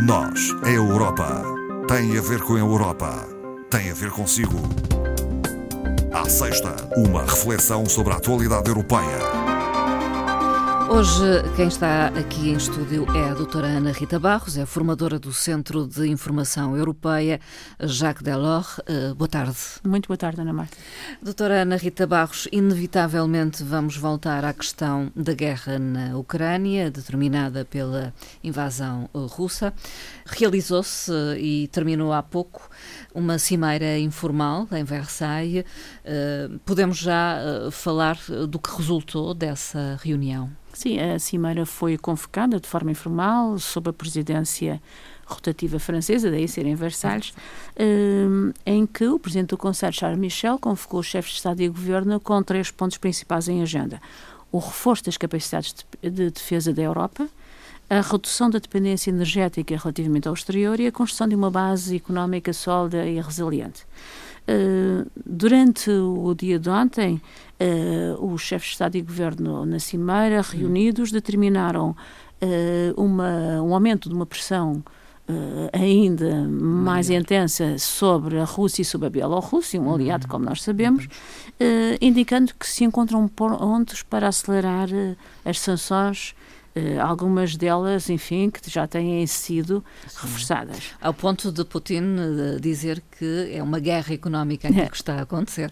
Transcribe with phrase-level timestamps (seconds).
[0.00, 1.42] Nós, a Europa,
[1.88, 3.26] tem a ver com a Europa,
[3.68, 4.56] tem a ver consigo.
[6.12, 9.47] À sexta, uma reflexão sobre a atualidade europeia.
[10.90, 11.22] Hoje,
[11.54, 15.86] quem está aqui em estúdio é a doutora Ana Rita Barros, é formadora do Centro
[15.86, 17.38] de Informação Europeia
[17.78, 18.78] Jacques Delors.
[18.78, 19.54] Uh, boa tarde.
[19.84, 20.74] Muito boa tarde, Ana Marta.
[21.20, 28.14] Doutora Ana Rita Barros, inevitavelmente vamos voltar à questão da guerra na Ucrânia, determinada pela
[28.42, 29.74] invasão russa.
[30.24, 32.68] Realizou-se e terminou há pouco
[33.14, 35.64] uma cimeira informal em Versailles.
[36.64, 37.36] Podemos já
[37.70, 38.18] falar
[38.48, 40.50] do que resultou dessa reunião?
[40.78, 44.80] Sim, a cimeira foi convocada de forma informal sob a presidência
[45.26, 47.34] rotativa francesa, daí ser em Versalhes,
[47.74, 48.24] eh,
[48.64, 52.20] em que o presidente do Conselho, Charles Michel, convocou os chefes de Estado e Governo
[52.20, 54.00] com três pontos principais em agenda.
[54.52, 57.28] O reforço das capacidades de defesa da Europa,
[57.90, 62.52] a redução da dependência energética relativamente ao exterior e a construção de uma base económica
[62.52, 63.84] sólida e resiliente.
[64.48, 67.20] Uh, durante o dia de ontem,
[67.60, 74.08] uh, os chefes de Estado e Governo na Cimeira, reunidos, determinaram uh, uma, um aumento
[74.08, 74.82] de uma pressão
[75.74, 81.06] ainda mais intensa sobre a Rússia e sobre a Bielorrússia, um aliado, como nós sabemos,
[82.00, 84.88] indicando que se encontram pontos para acelerar
[85.44, 86.34] as sanções
[86.78, 90.18] Uh, algumas delas, enfim, que já têm sido Sim.
[90.22, 90.94] reforçadas.
[91.00, 94.88] Ao ponto de Putin uh, dizer que é uma guerra económica aquilo é.
[94.88, 95.70] que está a acontecer.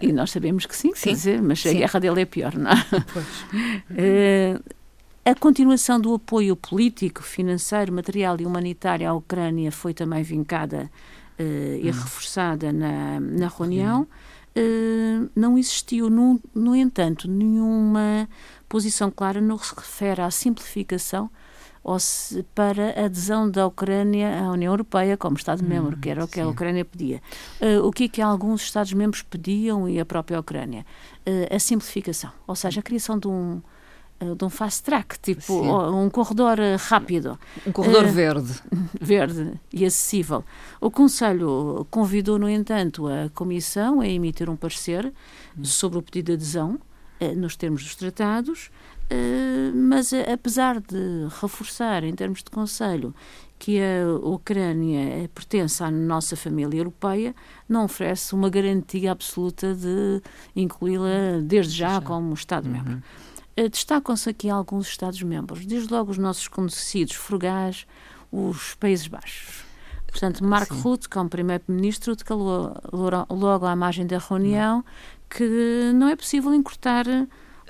[0.00, 1.10] E nós sabemos que sim, sim.
[1.10, 1.70] dizer, mas sim.
[1.70, 2.74] a guerra dele é pior, não é?
[4.54, 4.64] uh,
[5.28, 10.90] a continuação do apoio político, financeiro, material e humanitário à Ucrânia foi também vincada
[11.38, 11.92] e hum.
[11.92, 14.08] reforçada na, na reunião.
[15.36, 18.28] não existiu, no, no entanto, nenhuma
[18.68, 21.30] posição clara no que se refere à simplificação
[21.82, 26.22] ou se, para a adesão da Ucrânia à União Europeia como Estado-membro, hum, que era
[26.22, 26.42] o que sim.
[26.42, 27.22] a Ucrânia pedia.
[27.60, 30.84] Uh, o que é que alguns Estados-membros pediam e a própria Ucrânia?
[31.26, 33.62] Uh, a simplificação, ou seja, a criação de um,
[34.20, 37.38] uh, de um fast track, tipo um corredor rápido.
[37.66, 38.52] Um corredor verde.
[39.00, 40.44] Verde e acessível.
[40.80, 45.10] O Conselho convidou, no entanto, a Comissão a emitir um parecer
[45.56, 45.64] hum.
[45.64, 46.87] sobre o pedido de adesão eh,
[47.36, 48.70] nos termos dos tratados,
[49.10, 53.14] eh, mas eh, apesar de reforçar, em termos de Conselho,
[53.58, 57.34] que a Ucrânia pertence à nossa família europeia,
[57.68, 60.22] não oferece uma garantia absoluta de
[60.54, 62.94] incluí-la desde já como Estado-membro.
[63.56, 63.68] Uhum.
[63.68, 67.86] Destacam-se aqui alguns Estados-membros, desde logo os nossos conhecidos frugais,
[68.30, 69.67] os Países Baixos.
[70.10, 72.74] Portanto, Mark Rutte, como primeiro-ministro, declarou
[73.30, 74.84] logo à margem da reunião
[75.28, 77.04] que não é possível encurtar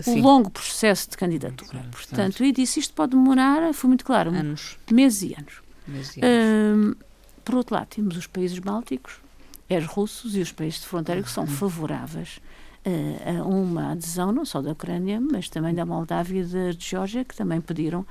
[0.00, 0.20] Sim.
[0.20, 1.82] o longo processo de candidatura.
[1.82, 4.78] Sim, Portanto, e disse isto pode demorar, foi muito claro, anos.
[4.90, 5.62] meses e anos.
[5.86, 6.96] Meses e anos.
[7.44, 9.20] por outro lado, temos os países bálticos,
[9.68, 11.50] os russos e os países de fronteira que são uhum.
[11.50, 12.40] favoráveis
[12.86, 17.24] uh, a uma adesão não só da Ucrânia, mas também da Moldávia e da Geórgia,
[17.24, 18.06] que também pediram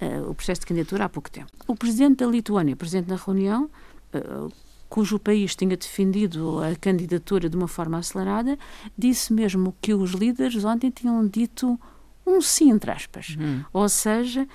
[0.00, 1.50] uh, o processo de candidatura há pouco tempo.
[1.66, 3.70] O presidente da Lituânia, presente na reunião,
[4.14, 4.52] uh,
[4.88, 8.58] cujo país tinha defendido a candidatura de uma forma acelerada,
[8.98, 11.78] disse mesmo que os líderes ontem tinham dito
[12.26, 13.36] um sim, entre aspas.
[13.38, 13.64] Uhum.
[13.72, 14.46] Ou seja,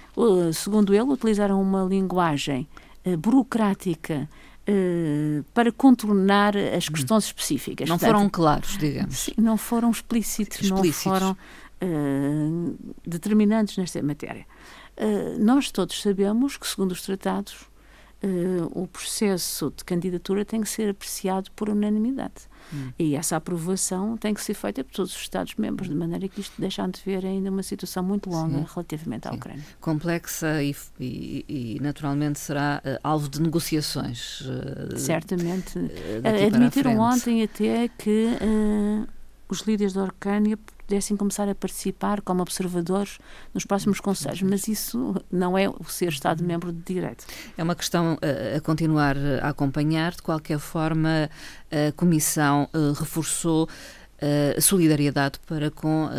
[0.54, 2.68] segundo ele, utilizaram uma linguagem
[3.06, 4.30] uh, burocrática
[4.68, 6.94] uh, para contornar as uhum.
[6.94, 7.30] questões uhum.
[7.30, 7.90] específicas.
[7.90, 9.18] Não Portanto, foram claros, digamos.
[9.18, 11.06] Sim, não foram explícitos, explícitos.
[11.06, 11.38] não foram
[11.82, 14.46] uh, determinantes nesta matéria.
[15.40, 17.68] Nós todos sabemos que, segundo os tratados,
[18.24, 22.50] uh, o processo de candidatura tem que ser apreciado por unanimidade.
[22.74, 22.92] Hum.
[22.98, 26.60] E essa aprovação tem que ser feita por todos os Estados-membros, de maneira que isto
[26.60, 28.66] deixa de ver ainda uma situação muito longa Sim.
[28.74, 29.38] relativamente à Sim.
[29.38, 29.64] Ucrânia.
[29.80, 34.42] Complexa e, e, e naturalmente será uh, alvo de negociações.
[34.42, 35.80] Uh, Certamente.
[36.48, 38.30] Admitiram ontem até que
[39.50, 43.20] os líderes da Ucrânia pudessem começar a participar como observadores
[43.54, 47.26] nos próximos conselhos, mas isso não é o ser Estado-membro de direito.
[47.58, 50.14] É uma questão a, a continuar a acompanhar.
[50.14, 51.30] De qualquer forma,
[51.72, 53.68] a Comissão uh, reforçou
[54.58, 56.09] a solidariedade para com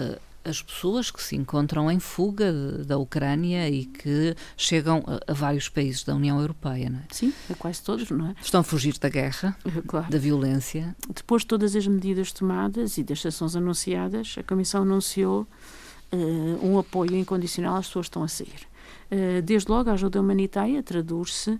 [0.48, 2.52] as pessoas que se encontram em fuga
[2.84, 7.04] da Ucrânia e que chegam a, a, vários países da União Europeia, não é?
[7.10, 8.34] Sim, a quase todos, não é?
[8.40, 9.56] Estão a fugir da guerra,
[9.86, 10.10] claro.
[10.10, 10.94] da violência.
[11.12, 15.46] Depois de todas as medidas tomadas e das sanções anunciadas, a Comissão anunciou
[16.12, 18.66] uh, um apoio incondicional às pessoas que estão a sair.
[19.10, 21.58] Uh, desde logo, a ajuda humanitária traduz-se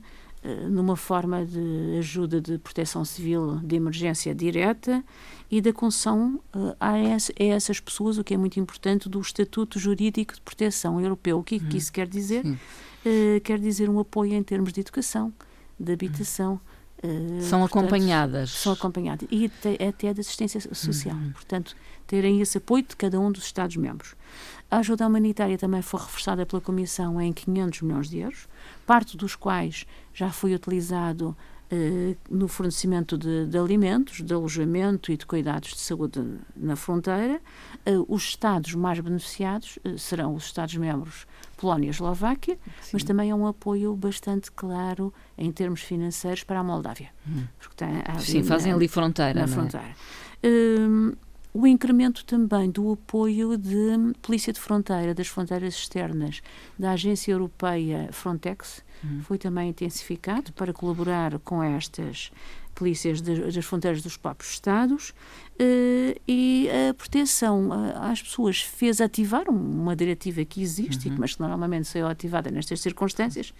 [0.68, 5.04] numa forma de ajuda de proteção civil de emergência direta
[5.50, 9.78] e da concessão uh, a, a, essas pessoas, o que é muito importante, do Estatuto
[9.78, 11.38] Jurídico de Proteção Europeu.
[11.38, 12.44] O que, é que isso quer dizer?
[12.44, 15.32] Uh, quer dizer um apoio em termos de educação,
[15.78, 16.60] de habitação.
[17.02, 18.50] Uh, são portanto, acompanhadas.
[18.50, 19.28] São acompanhadas.
[19.30, 21.14] E até, até de assistência social.
[21.14, 21.32] Uhum.
[21.32, 21.76] Portanto,
[22.06, 24.14] terem esse apoio de cada um dos Estados-membros.
[24.70, 28.48] A ajuda humanitária também foi reforçada pela Comissão em 500 milhões de euros,
[28.86, 31.36] parte dos quais já foi utilizado
[32.30, 36.22] no fornecimento de, de, alimentos, de alojamento e de cuidados de saúde
[36.56, 37.40] na fronteira.
[37.84, 41.26] Eh, os Estados mais beneficiados eh, serão os Estados-membros
[41.56, 42.90] Polónia e Eslováquia, Sim.
[42.92, 47.10] mas também é um apoio bastante claro em termos financeiros para a Moldávia.
[47.26, 47.44] Hum.
[47.58, 49.34] Porque tem, Sim, fazem ali fronteira.
[49.34, 49.48] Na é?
[49.48, 49.96] fronteira.
[50.44, 51.14] Hum,
[51.58, 56.42] o incremento também do apoio de Polícia de Fronteira, das fronteiras externas,
[56.78, 59.22] da Agência Europeia Frontex, uhum.
[59.22, 62.30] foi também intensificado para colaborar com estas
[62.76, 67.70] polícias das fronteiras dos próprios Estados uh, e a proteção
[68.00, 71.16] às pessoas fez ativar uma diretiva que existe, uhum.
[71.18, 73.52] mas que normalmente saiu ativada nestas circunstâncias,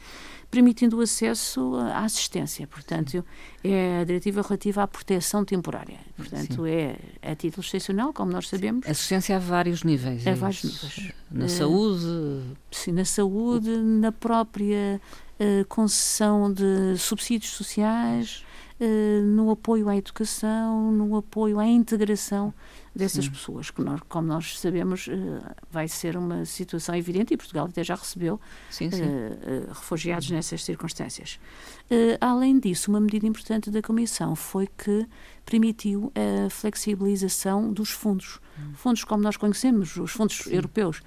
[0.51, 2.67] permitindo o acesso à assistência.
[2.67, 3.25] Portanto,
[3.65, 5.99] é a diretiva relativa à proteção temporária.
[6.17, 6.69] Portanto, Sim.
[6.69, 8.87] é a título excepcional, como nós sabemos.
[8.87, 10.27] Assistência a vários níveis.
[10.27, 11.13] A é vários níveis.
[11.31, 12.43] Na uh, saúde?
[12.71, 15.01] Sim, na saúde, na própria
[15.69, 18.46] concessão de subsídios sociais
[18.79, 22.53] eh, no apoio à educação, no apoio à integração
[22.95, 23.31] dessas Sim.
[23.31, 25.13] pessoas, que nós, como nós sabemos uh,
[25.71, 28.41] vai ser uma situação evidente e Portugal até já recebeu
[28.71, 29.03] sim, sim.
[29.03, 31.39] Uh, refugiados nessas circunstâncias.
[32.21, 35.07] além disso, uma medida importante da Comissão foi que
[35.45, 38.41] permitiu a flexibilização dos fundos.
[38.59, 38.73] Hum.
[38.75, 40.55] Fundos como nós conhecemos, os fundos sim.
[40.55, 41.03] europeus,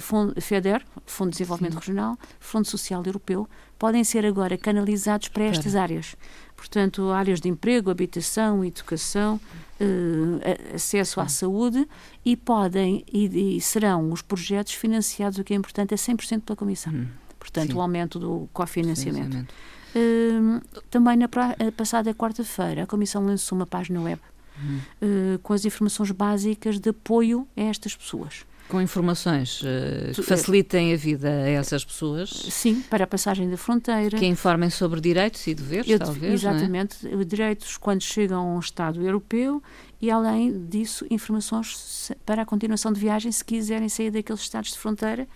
[0.00, 3.48] Fundo, FEDER, Fundo de Desenvolvimento Regional, Fundo Social Europeu,
[3.84, 6.16] podem ser agora canalizados para estas áreas
[6.56, 9.38] portanto, áreas de emprego, habitação, educação,
[9.78, 11.86] uh, acesso à saúde
[12.24, 16.56] e podem e, e, serão os projetos financiados, o que é importante, é 100% pela
[16.56, 16.94] Comissão.
[16.94, 17.08] Hum,
[17.38, 17.76] portanto, sim.
[17.76, 19.46] o aumento do cofinanciamento.
[19.94, 24.22] Uh, também na pra, passada quarta-feira, a Comissão lançou uma página web
[24.58, 24.78] hum.
[25.02, 30.92] uh, com as informações básicas de apoio a estas pessoas com informações uh, que facilitem
[30.92, 32.30] a vida a essas pessoas.
[32.30, 34.16] Sim, para a passagem da fronteira.
[34.16, 36.32] Que informem sobre direitos e deveres, Eu, talvez.
[36.32, 36.34] É?
[36.34, 37.24] Exatamente, é?
[37.24, 39.62] direitos quando chegam a um Estado europeu
[40.00, 44.78] e, além disso, informações para a continuação de viagem se quiserem sair daqueles Estados de
[44.78, 45.28] fronteira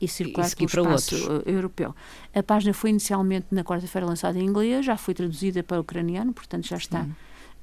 [0.00, 1.46] e circular e pelo espaço outros.
[1.46, 1.94] europeu.
[2.34, 6.32] A página foi inicialmente na quarta-feira lançada em inglês, já foi traduzida para o ucraniano,
[6.32, 7.00] portanto já está.
[7.00, 7.12] Hum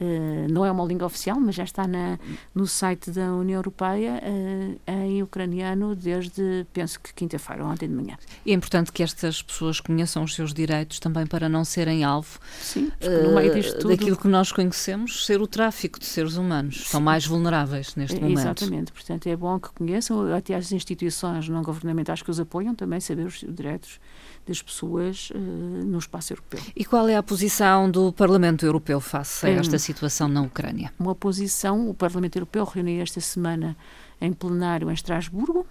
[0.04, 2.20] Uh, não é uma língua oficial, mas já está na,
[2.54, 8.18] no site da União Europeia uh, em ucraniano desde, penso que quinta-feira, ontem de manhã.
[8.46, 12.38] E é importante que estas pessoas conheçam os seus direitos também para não serem alvo
[12.60, 16.82] Sim, no meio disto tudo, daquilo que nós conhecemos ser o tráfico de seres humanos.
[16.82, 16.90] Sim.
[16.90, 18.40] São mais vulneráveis neste momento.
[18.40, 23.00] Exatamente, portanto é bom que conheçam, até as instituições não governamentais que os apoiam também
[23.00, 24.00] saber os direitos
[24.46, 26.60] das pessoas uh, no espaço europeu.
[26.76, 30.92] E qual é a posição do Parlamento Europeu face a esta situação na Ucrânia?
[31.00, 33.76] Uma posição, o Parlamento Europeu reuniu esta semana
[34.20, 35.66] em plenário em Estrasburgo uh,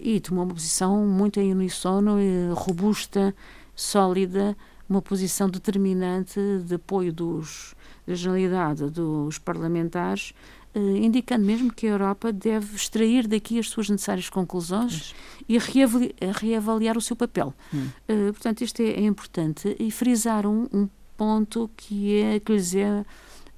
[0.00, 3.34] e tomou uma posição muito em uníssono, uh, robusta,
[3.74, 4.56] sólida,
[4.88, 7.74] uma posição determinante de apoio dos,
[8.06, 10.34] da generalidade dos parlamentares
[10.74, 15.14] indicando mesmo que a Europa deve extrair daqui as suas necessárias conclusões
[15.48, 17.52] e reavaliar, reavaliar, o seu papel.
[17.74, 17.88] Hum.
[18.08, 22.74] Uh, portanto, isto é, é, importante e frisar um, um, ponto que é que lhes
[22.74, 23.04] é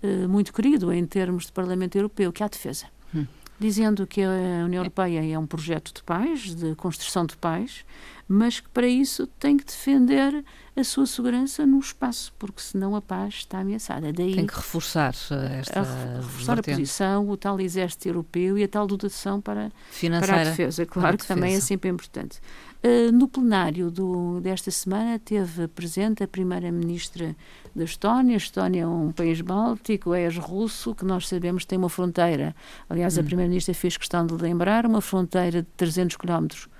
[0.03, 2.87] uh, muito querido em termos de Parlamento Europeu, que é a defesa.
[3.15, 3.27] Hum.
[3.59, 7.85] Dizendo que a União Europeia é um projeto de paz, de construção de paz,
[8.33, 10.43] mas que para isso tem que defender
[10.75, 14.11] a sua segurança no espaço, porque senão a paz está ameaçada.
[14.11, 18.69] Daí tem que reforçar esta a, reforçar a posição, o tal exército europeu e a
[18.69, 19.71] tal dotação para,
[20.01, 20.87] para a defesa.
[20.87, 21.35] Claro a que defesa.
[21.35, 22.41] também é sempre importante.
[22.83, 27.37] Uh, no plenário do, desta semana teve presente a primeira-ministra
[27.77, 28.35] da Estónia.
[28.35, 32.57] A Estónia é um país báltico, é russo, que nós sabemos tem uma fronteira.
[32.89, 33.21] Aliás, hum.
[33.21, 36.72] a primeira-ministra fez questão de lembrar uma fronteira de 300 quilómetros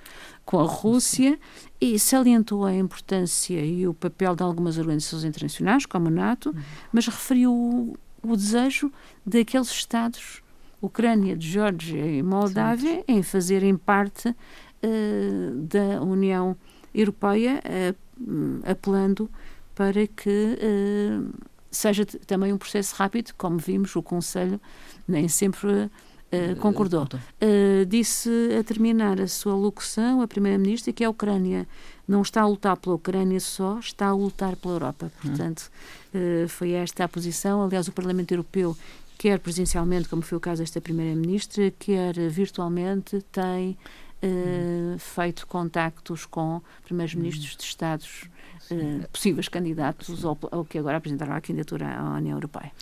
[0.53, 1.39] com a Rússia
[1.81, 6.55] e salientou a importância e o papel de algumas organizações internacionais, como a NATO,
[6.93, 8.93] mas referiu o, o, desejo
[9.25, 10.43] daqueles Estados,
[10.79, 16.55] Ucrânia, Geórgia e Moldávia, em fazerem parte uh, da União
[16.95, 19.31] Europeia, uh, apelando
[19.75, 21.33] para que uh,
[21.71, 24.61] seja também um processo rápido, como vimos, o Conselho
[25.09, 25.91] nem sempre
[26.33, 27.03] Uh, concordou.
[27.05, 31.69] Uh, disse a terminar a sua locução a Primeira-Ministra que a Ucrânia
[32.09, 35.07] não está a lutar pela Ucrânia só, está a lutar pela Europa.
[35.07, 35.29] Hum.
[35.29, 35.71] Portanto,
[36.15, 37.63] uh, foi esta a posição.
[37.63, 38.75] Aliás, o Parlamento Europeu,
[39.19, 43.77] quer presencialmente, como foi o caso desta Primeira-Ministra, quer virtualmente, tem
[44.23, 48.23] uh, feito contactos com primeiros-ministros de Estados
[48.71, 52.73] uh, possíveis candidatos ao, ao, que agora apresentaram a candidatura à União Europeia.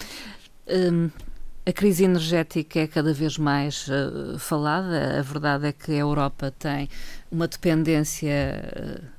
[1.66, 5.18] A crise energética é cada vez mais uh, falada.
[5.18, 6.88] A verdade é que a Europa tem
[7.30, 9.10] uma dependência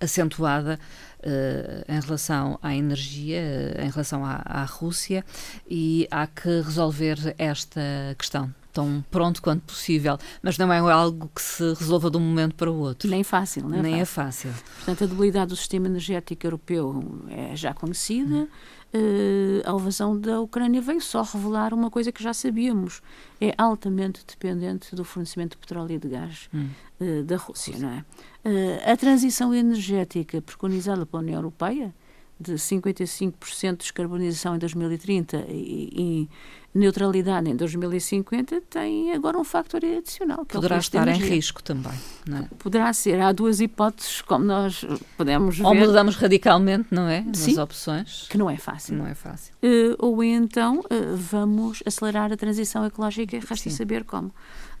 [0.00, 0.78] acentuada
[1.20, 5.24] uh, em relação à energia, uh, em relação à, à, Rússia,
[5.68, 7.80] e há que resolver esta
[8.18, 12.54] questão tão pronto quanto possível, mas não é algo que se resolva de um momento
[12.54, 13.08] para o outro.
[13.08, 14.50] Nem fácil, não é Nem fácil.
[14.50, 14.64] é fácil.
[14.76, 18.34] Portanto, a debilidade do sistema energético europeu é já conhecida.
[18.34, 18.48] Hum.
[18.94, 23.02] Uh, a invasão da Ucrânia veio só revelar uma coisa que já sabíamos.
[23.40, 26.68] É altamente dependente do fornecimento de petróleo e de gás hum.
[27.00, 28.04] uh, da Rússia, não é?
[28.44, 31.94] Uh, a transição energética preconizada pela União Europeia,
[32.38, 36.28] de 55% de descarbonização em 2030 e, e
[36.76, 40.44] neutralidade em 2050 tem agora um fator adicional.
[40.44, 41.92] Que é Poderá é estar em risco também.
[42.26, 42.48] Não é?
[42.58, 43.20] Poderá ser.
[43.20, 44.84] Há duas hipóteses, como nós
[45.16, 45.64] podemos ver.
[45.64, 47.22] Ou mudamos radicalmente, não é?
[47.22, 48.26] Nas Sim, opções.
[48.28, 48.96] Que não é fácil.
[48.96, 49.54] Não é fácil.
[49.62, 54.32] Uh, ou então uh, vamos acelerar a transição ecológica e resta saber como.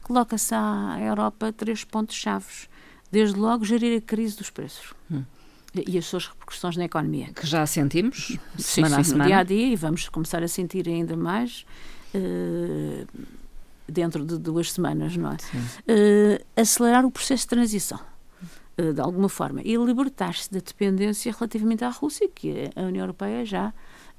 [0.02, 2.68] Coloca-se à Europa três pontos-chave.
[3.10, 4.92] Desde logo, gerir a crise dos preços.
[5.10, 5.22] Hum
[5.86, 7.28] e as suas repercussões na economia.
[7.34, 9.24] Que já sentimos, sim, semana sim, a semana.
[9.26, 11.66] Dia a dia, e vamos começar a sentir ainda mais
[12.14, 13.06] uh,
[13.88, 15.34] dentro de duas semanas, não é?
[15.34, 18.00] Uh, acelerar o processo de transição.
[18.78, 23.44] Uh, de alguma forma, e libertar-se da dependência relativamente à Rússia, que a União Europeia
[23.44, 23.72] já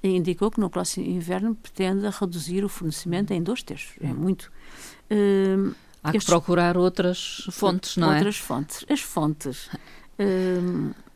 [0.04, 3.94] indicou que no próximo inverno pretende reduzir o fornecimento em dois terços.
[4.02, 4.52] É muito.
[5.12, 8.28] Uh, Há que procurar outras fontes, não outras é?
[8.28, 8.86] Outras fontes.
[8.90, 10.96] As fontes uh,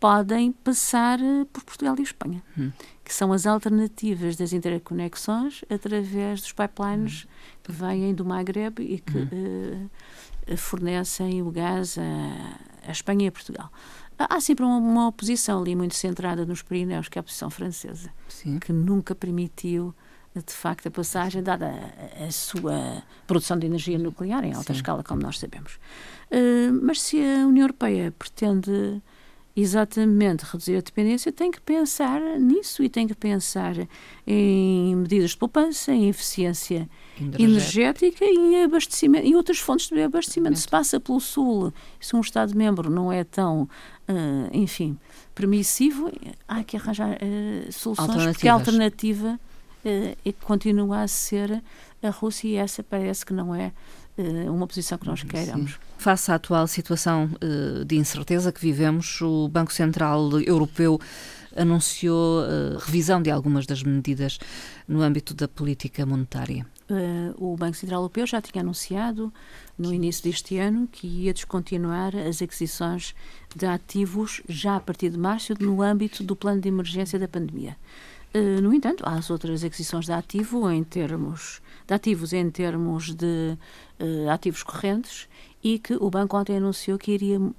[0.00, 1.18] podem passar
[1.52, 2.42] por Portugal e Espanha.
[2.58, 2.70] Hum
[3.04, 7.28] que são as alternativas das interconexões através dos pipelines
[7.62, 13.70] que vêm do Maghreb e que uh, fornecem o gás a, Espanha e a Portugal.
[14.18, 18.10] Há sempre uma, uma, oposição ali muito centrada nos Pirineus, que é a oposição francesa,
[18.28, 18.58] Sim.
[18.58, 19.94] que nunca permitiu
[20.34, 21.72] de facto a passagem, dada
[22.18, 24.78] a, a, sua produção de energia nuclear em alta Sim.
[24.78, 25.78] escala, como nós sabemos.
[26.30, 29.02] Uh, mas se a União Europeia pretende
[29.56, 33.74] exatamente reduzir a dependência, tem que pensar nisso e tem que pensar
[34.26, 36.88] em medidas de poupança, em eficiência
[37.38, 40.58] energética, e em abastecimento e outras fontes de abastecimento.
[40.58, 44.98] Se passa pelo Sul, se um Estado-membro não é tão, uh, enfim,
[45.34, 46.10] permissivo,
[46.48, 49.38] há que arranjar uh, soluções, porque a alternativa
[49.84, 51.62] uh, continua a ser
[52.06, 53.72] a Rússia e essa parece que não é
[54.18, 55.72] uh, uma posição que nós queiramos.
[55.72, 55.78] Sim.
[55.98, 61.00] Face à atual situação uh, de incerteza que vivemos, o Banco Central Europeu
[61.56, 64.38] anunciou uh, revisão de algumas das medidas
[64.88, 66.66] no âmbito da política monetária.
[67.38, 69.32] o Banco Central Europeu já tinha anunciado
[69.78, 73.14] no início deste ano que ia descontinuar as aquisições
[73.54, 77.76] de ativos já a partir de março no âmbito do plano de emergência da pandemia.
[78.60, 83.58] no entanto, há as outras aquisições de ativo em termos de ativos em termos de
[84.00, 85.28] uh, ativos correntes
[85.62, 87.54] e que o banco ontem anunciou que iria uh,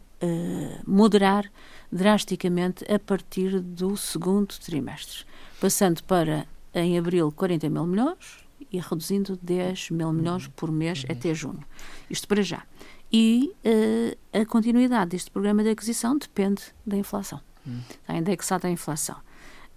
[0.86, 1.52] moderar
[1.92, 5.26] drasticamente a partir do segundo trimestre,
[5.60, 11.12] passando para, em abril, 40 mil milhões e reduzindo 10 mil milhões por mês uhum.
[11.12, 11.64] até junho.
[12.10, 12.64] Isto para já.
[13.12, 17.40] E uh, a continuidade deste programa de aquisição depende da inflação.
[17.66, 17.82] Uhum.
[17.90, 19.18] Está indexado à inflação.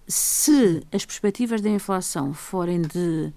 [0.07, 3.31] Se as perspectivas da inflação forem de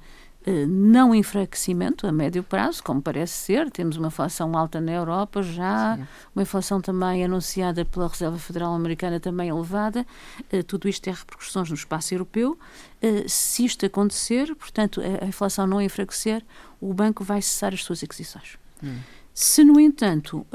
[0.68, 3.70] não enfraquecimento a médio prazo, como parece ser.
[3.70, 6.06] Temos uma inflação alta na Europa já, Sim.
[6.34, 10.06] uma inflação também anunciada pela Reserva Federal Americana também elevada.
[10.52, 12.58] Uh, tudo isto tem repercussões no espaço europeu.
[13.02, 16.44] Uh, se isto acontecer, portanto, a, a, inflação não enfraquecer,
[16.80, 18.58] o banco vai cessar as suas aquisições.
[18.82, 18.98] Hum.
[19.32, 20.46] Se, no entanto,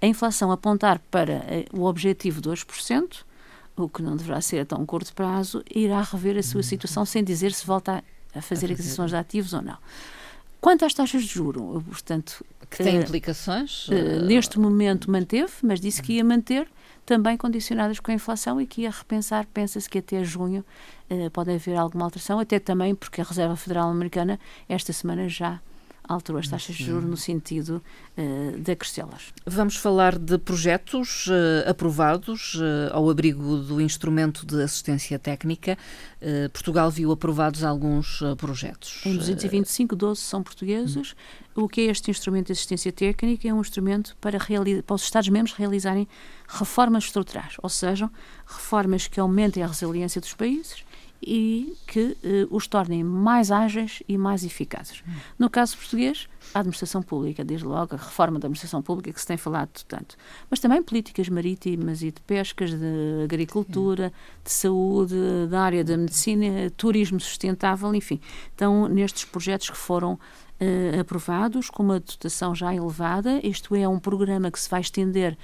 [0.00, 3.24] a inflação apontar para o objetivo de 2%,
[3.76, 6.62] o que não deverá ser a tão curto prazo, irá rever a sua hum.
[6.62, 8.02] situação sem dizer se volta
[8.34, 9.76] a fazer aquisições de ativos ou não.
[10.60, 12.44] Quanto às taxas de juro, portanto...
[12.70, 13.86] Que tem uh, implicações?
[13.88, 16.66] Uh, neste momento manteve, mas disse que ia manter,
[17.04, 20.64] também condicionadas com a inflação e que ia repensar, pensa-se que até junho
[21.34, 25.60] pode haver alguma alteração, até também porque a Reserva Federal Americana esta semana já
[26.06, 27.82] alterou as taxas de juros no sentido
[28.16, 29.32] uh, de acrescê-las.
[29.46, 35.76] Vamos falar de projetos uh, aprovados uh, ao abrigo do instrumento de assistência técnica.
[36.54, 39.02] Portugal viu aprovados alguns projetos.
[39.04, 41.12] Em 225, 12 são portugueses.
[41.12, 41.64] Hum.
[41.64, 43.46] O que é este instrumento de assistência técnica?
[43.46, 46.08] É um instrumento para, para os Estados-membros realizarem
[46.48, 48.10] reformas estruturais, ou seja,
[48.46, 50.82] reformas que aumentem a resiliência dos países
[51.26, 55.02] e que eh, os tornem mais ágeis e mais eficazes.
[55.38, 59.26] No caso português, a administração pública, desde logo a reforma da administração pública que se
[59.26, 60.16] tem falado tanto,
[60.50, 64.12] mas também políticas marítimas e de pescas, de agricultura,
[64.42, 65.14] de saúde,
[65.48, 68.20] da área da medicina, turismo sustentável, enfim.
[68.54, 73.98] Então, nestes projetos que foram uh, aprovados, com uma dotação já elevada, isto é, um
[73.98, 75.36] programa que se vai estender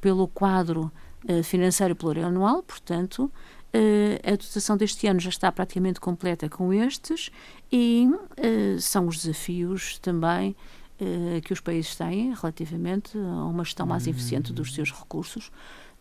[0.00, 0.92] pelo quadro
[1.28, 3.30] uh, financeiro plurianual, portanto,
[3.74, 7.32] Uh, a dotação deste ano já está praticamente completa com estes
[7.72, 10.54] e uh, são os desafios também
[11.00, 15.50] uh, que os países têm relativamente a uma gestão mais eficiente dos seus recursos.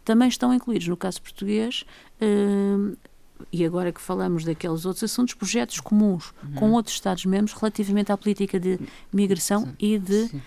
[0.06, 1.86] Também estão incluídos, no caso português,
[3.51, 6.53] e agora que falamos daqueles outros assuntos, projetos comuns uhum.
[6.56, 8.77] com outros Estados-membros relativamente à política de
[9.13, 9.75] migração Sim.
[9.80, 10.42] e de Sim.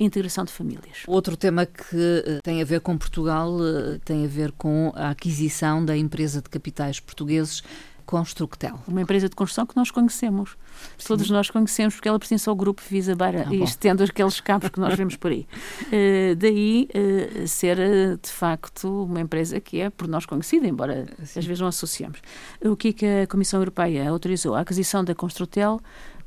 [0.00, 1.04] Integração de famílias.
[1.06, 5.10] Outro tema que uh, tem a ver com Portugal uh, tem a ver com a
[5.10, 7.62] aquisição da empresa de capitais portugueses
[8.08, 8.80] Constructel.
[8.88, 10.56] Uma empresa de construção que nós conhecemos.
[10.96, 11.08] Sim.
[11.08, 14.70] Todos nós conhecemos, porque ela pertence ao grupo Visa Beira ah, e estendo aqueles cabos
[14.70, 15.46] que nós vemos por aí.
[15.82, 21.38] Uh, daí uh, ser, de facto, uma empresa que é por nós conhecida, embora Sim.
[21.38, 22.22] às vezes não associamos.
[22.64, 24.54] O que, é que a Comissão Europeia autorizou?
[24.54, 25.78] A aquisição da Constructel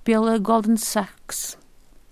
[0.04, 1.58] pela Golden Sachs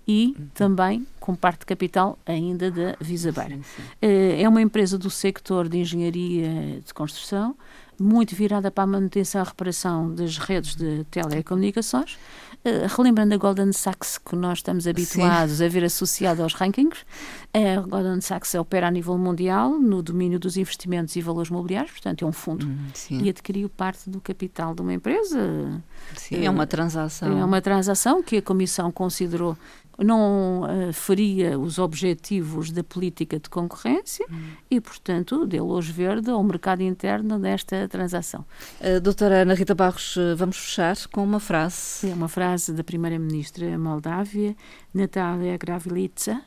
[0.04, 0.48] e uhum.
[0.52, 3.58] também com parte de capital ainda da Visa Beira.
[4.02, 7.54] É uma empresa do sector de engenharia de construção,
[7.98, 12.18] muito virada para a manutenção e reparação das redes de telecomunicações.
[12.62, 15.64] Uh, relembrando a Golden Sachs, que nós estamos habituados Sim.
[15.64, 17.06] a ver associada aos rankings,
[17.54, 22.22] a Golden Sachs opera a nível mundial no domínio dos investimentos e valores mobiliários, portanto
[22.22, 25.82] é um fundo, hum, e adquiriu parte do capital de uma empresa.
[26.16, 27.38] Sim, uh, é uma transação.
[27.38, 29.56] É uma transação que a Comissão considerou
[30.04, 34.52] não uh, faria os objetivos da política de concorrência hum.
[34.70, 38.44] e, portanto, deu luz verde ao mercado interno desta transação.
[38.80, 42.10] Uh, doutora Ana Rita Barros, uh, vamos fechar com uma frase.
[42.10, 44.56] É uma frase da Primeira-Ministra Moldávia,
[44.92, 46.42] Natália Gravilitsa,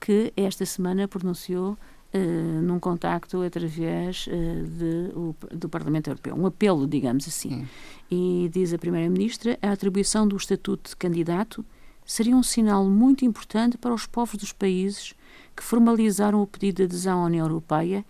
[0.00, 1.76] que esta semana pronunciou
[2.14, 7.66] Uh, num contacto através uh, de, o, do Parlamento Europeu, um apelo, digamos assim.
[8.10, 11.64] E diz a Primeira-Ministra: a atribuição do estatuto de candidato
[12.04, 15.14] seria um sinal muito importante para os povos dos países
[15.56, 18.04] que formalizaram o pedido de adesão à União Europeia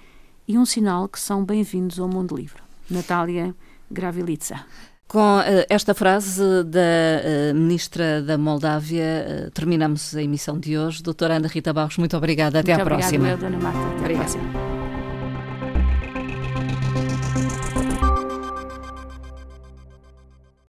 [0.47, 2.63] e um sinal que são bem-vindos ao mundo livre.
[2.91, 3.55] Natália
[3.91, 4.65] Gravilitsa.
[5.07, 11.03] Com uh, esta frase da uh, Ministra da Moldávia, uh, terminamos a emissão de hoje.
[11.03, 12.61] Doutora Ana Rita Barros, muito obrigada.
[12.61, 13.35] Até muito à próxima.
[13.35, 13.79] Obrigada, Dona Marta.
[13.79, 14.25] Até obrigada.
[14.25, 14.72] à próxima.